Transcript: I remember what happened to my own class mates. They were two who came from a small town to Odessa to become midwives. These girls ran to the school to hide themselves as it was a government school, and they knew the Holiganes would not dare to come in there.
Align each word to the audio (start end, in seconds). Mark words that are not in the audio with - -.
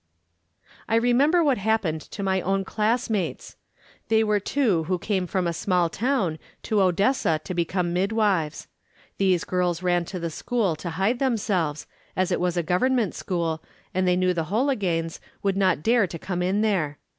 I 0.89 0.95
remember 0.95 1.43
what 1.43 1.59
happened 1.59 2.01
to 2.01 2.23
my 2.23 2.41
own 2.41 2.65
class 2.65 3.07
mates. 3.07 3.55
They 4.07 4.23
were 4.23 4.39
two 4.39 4.85
who 4.85 4.97
came 4.97 5.27
from 5.27 5.45
a 5.45 5.53
small 5.53 5.89
town 5.89 6.39
to 6.63 6.81
Odessa 6.81 7.39
to 7.43 7.53
become 7.53 7.93
midwives. 7.93 8.67
These 9.19 9.43
girls 9.43 9.83
ran 9.83 10.05
to 10.05 10.17
the 10.19 10.31
school 10.31 10.75
to 10.77 10.89
hide 10.97 11.19
themselves 11.19 11.85
as 12.15 12.31
it 12.31 12.39
was 12.39 12.57
a 12.57 12.63
government 12.63 13.13
school, 13.13 13.61
and 13.93 14.07
they 14.07 14.15
knew 14.15 14.33
the 14.33 14.45
Holiganes 14.45 15.19
would 15.43 15.55
not 15.55 15.83
dare 15.83 16.07
to 16.07 16.17
come 16.17 16.41
in 16.41 16.61
there. 16.61 16.97